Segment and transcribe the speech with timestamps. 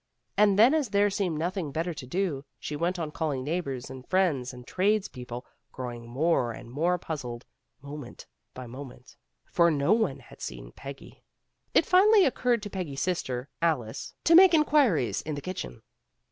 [0.35, 4.03] And then as there seemed nothing better to do, she went on calling neighbors and
[4.07, 7.45] friends and trades people, growing more and more puzzled,
[7.83, 8.25] moment
[8.55, 9.15] by moment.
[9.45, 11.21] For no one had seen Peggy.
[11.75, 15.83] It finally occurred to Peggy's sister, Alice, to make inquiries in the kitchen.